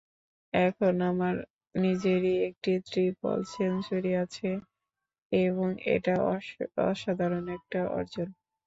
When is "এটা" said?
5.95-6.13